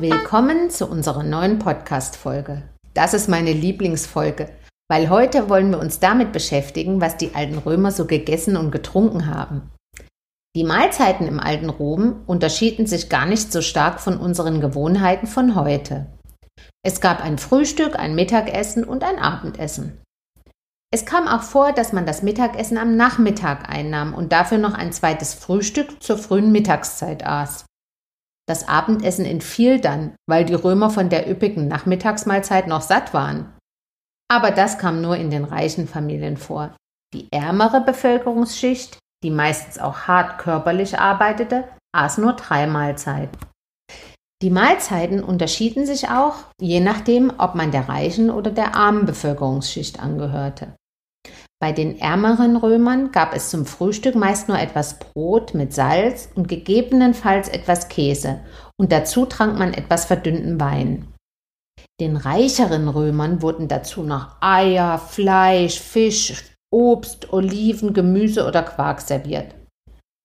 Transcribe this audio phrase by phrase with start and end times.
[0.00, 2.62] Willkommen zu unserer neuen Podcast-Folge.
[2.94, 4.48] Das ist meine Lieblingsfolge,
[4.88, 9.26] weil heute wollen wir uns damit beschäftigen, was die alten Römer so gegessen und getrunken
[9.26, 9.70] haben.
[10.56, 15.54] Die Mahlzeiten im alten Rom unterschieden sich gar nicht so stark von unseren Gewohnheiten von
[15.54, 16.06] heute.
[16.82, 20.00] Es gab ein Frühstück, ein Mittagessen und ein Abendessen.
[20.90, 24.92] Es kam auch vor, dass man das Mittagessen am Nachmittag einnahm und dafür noch ein
[24.92, 27.66] zweites Frühstück zur frühen Mittagszeit aß.
[28.50, 33.56] Das Abendessen entfiel dann, weil die Römer von der üppigen Nachmittagsmahlzeit noch satt waren.
[34.28, 36.74] Aber das kam nur in den reichen Familien vor.
[37.14, 43.38] Die ärmere Bevölkerungsschicht, die meistens auch hart körperlich arbeitete, aß nur drei Mahlzeiten.
[44.42, 50.00] Die Mahlzeiten unterschieden sich auch, je nachdem, ob man der reichen oder der armen Bevölkerungsschicht
[50.00, 50.74] angehörte.
[51.62, 56.48] Bei den ärmeren Römern gab es zum Frühstück meist nur etwas Brot mit Salz und
[56.48, 58.40] gegebenenfalls etwas Käse,
[58.78, 61.12] und dazu trank man etwas verdünnten Wein.
[62.00, 69.54] Den reicheren Römern wurden dazu noch Eier, Fleisch, Fisch, Obst, Oliven, Gemüse oder Quark serviert.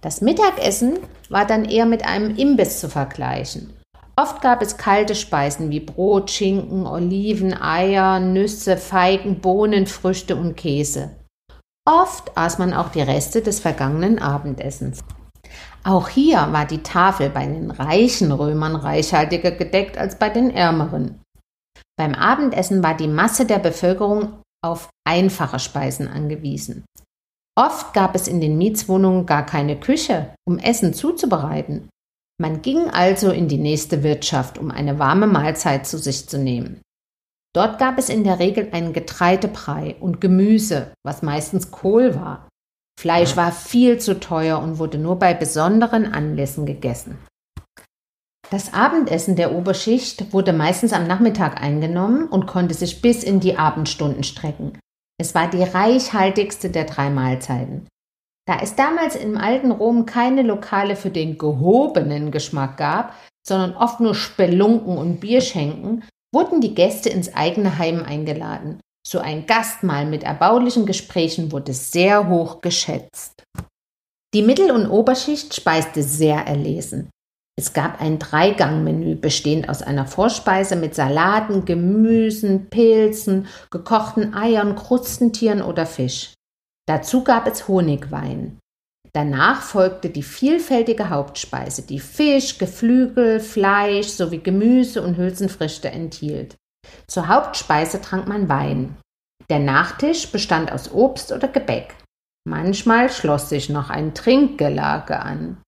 [0.00, 3.72] Das Mittagessen war dann eher mit einem Imbiss zu vergleichen.
[4.18, 10.56] Oft gab es kalte Speisen wie Brot, Schinken, Oliven, Eier, Nüsse, Feigen, Bohnen, Früchte und
[10.56, 11.16] Käse.
[11.86, 15.04] Oft aß man auch die Reste des vergangenen Abendessens.
[15.84, 21.20] Auch hier war die Tafel bei den reichen Römern reichhaltiger gedeckt als bei den ärmeren.
[21.96, 26.84] Beim Abendessen war die Masse der Bevölkerung auf einfache Speisen angewiesen.
[27.58, 31.88] Oft gab es in den Mietswohnungen gar keine Küche, um Essen zuzubereiten.
[32.38, 36.80] Man ging also in die nächste Wirtschaft, um eine warme Mahlzeit zu sich zu nehmen.
[37.54, 42.48] Dort gab es in der Regel einen Getreidebrei und Gemüse, was meistens Kohl war.
[43.00, 47.18] Fleisch war viel zu teuer und wurde nur bei besonderen Anlässen gegessen.
[48.50, 53.56] Das Abendessen der Oberschicht wurde meistens am Nachmittag eingenommen und konnte sich bis in die
[53.56, 54.78] Abendstunden strecken.
[55.18, 57.88] Es war die reichhaltigste der drei Mahlzeiten.
[58.48, 63.14] Da es damals im alten Rom keine Lokale für den gehobenen Geschmack gab,
[63.46, 68.80] sondern oft nur Spelunken und Bierschenken, wurden die Gäste ins eigene Heim eingeladen.
[69.06, 73.42] So ein Gastmahl mit erbaulichen Gesprächen wurde sehr hoch geschätzt.
[74.34, 77.10] Die Mittel- und Oberschicht speiste sehr erlesen.
[77.58, 85.62] Es gab ein Dreigangmenü bestehend aus einer Vorspeise mit Salaten, Gemüsen, Pilzen, gekochten Eiern, Krustentieren
[85.62, 86.35] oder Fisch.
[86.86, 88.58] Dazu gab es Honigwein.
[89.12, 96.56] Danach folgte die vielfältige Hauptspeise, die Fisch, Geflügel, Fleisch sowie Gemüse und Hülsenfrüchte enthielt.
[97.06, 98.96] Zur Hauptspeise trank man Wein.
[99.48, 101.94] Der Nachtisch bestand aus Obst oder Gebäck.
[102.46, 105.62] Manchmal schloss sich noch ein Trinkgelage an.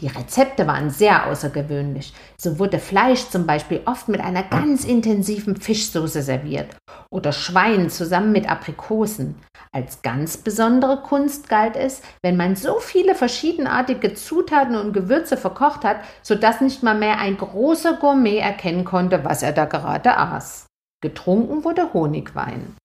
[0.00, 2.12] Die Rezepte waren sehr außergewöhnlich.
[2.36, 6.76] So wurde Fleisch zum Beispiel oft mit einer ganz intensiven Fischsoße serviert
[7.10, 9.36] oder Schwein zusammen mit Aprikosen.
[9.74, 15.82] Als ganz besondere Kunst galt es, wenn man so viele verschiedenartige Zutaten und Gewürze verkocht
[15.82, 20.66] hat, sodass nicht mal mehr ein großer Gourmet erkennen konnte, was er da gerade aß.
[21.02, 22.76] Getrunken wurde Honigwein.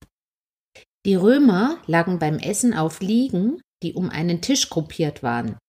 [1.06, 5.60] Die Römer lagen beim Essen auf Liegen, die um einen Tisch gruppiert waren.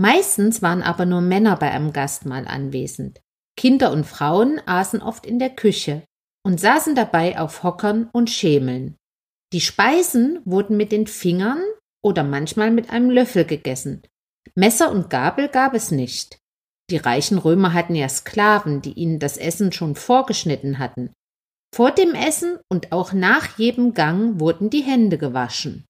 [0.00, 3.20] Meistens waren aber nur Männer bei einem Gastmahl anwesend.
[3.54, 6.04] Kinder und Frauen aßen oft in der Küche
[6.42, 8.96] und saßen dabei auf Hockern und Schemeln.
[9.52, 11.62] Die Speisen wurden mit den Fingern
[12.02, 14.02] oder manchmal mit einem Löffel gegessen.
[14.54, 16.38] Messer und Gabel gab es nicht.
[16.90, 21.12] Die reichen Römer hatten ja Sklaven, die ihnen das Essen schon vorgeschnitten hatten.
[21.74, 25.84] Vor dem Essen und auch nach jedem Gang wurden die Hände gewaschen.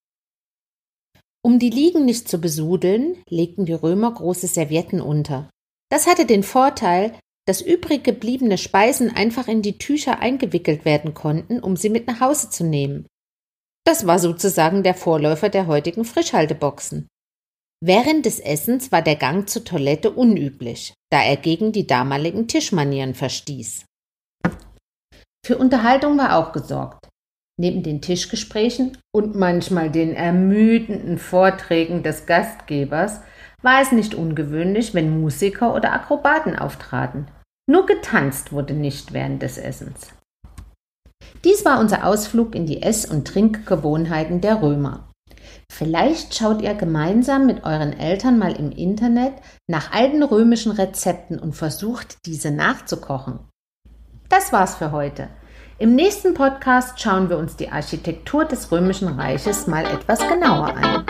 [1.42, 5.48] Um die Liegen nicht zu besudeln, legten die Römer große Servietten unter.
[5.90, 11.60] Das hatte den Vorteil, dass übrig gebliebene Speisen einfach in die Tücher eingewickelt werden konnten,
[11.60, 13.06] um sie mit nach Hause zu nehmen.
[13.84, 17.08] Das war sozusagen der Vorläufer der heutigen Frischhalteboxen.
[17.82, 23.14] Während des Essens war der Gang zur Toilette unüblich, da er gegen die damaligen Tischmanieren
[23.14, 23.86] verstieß.
[25.46, 27.08] Für Unterhaltung war auch gesorgt.
[27.58, 33.20] Neben den Tischgesprächen und manchmal den ermüdenden Vorträgen des Gastgebers
[33.62, 37.30] war es nicht ungewöhnlich, wenn Musiker oder Akrobaten auftraten.
[37.66, 40.12] Nur getanzt wurde nicht während des Essens.
[41.44, 45.10] Dies war unser Ausflug in die Ess- und Trinkgewohnheiten der Römer.
[45.70, 49.34] Vielleicht schaut ihr gemeinsam mit euren Eltern mal im Internet
[49.68, 53.38] nach alten römischen Rezepten und versucht, diese nachzukochen.
[54.28, 55.28] Das war's für heute.
[55.78, 61.06] Im nächsten Podcast schauen wir uns die Architektur des Römischen Reiches mal etwas genauer an.